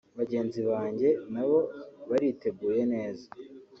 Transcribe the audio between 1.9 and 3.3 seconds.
bariteguye neza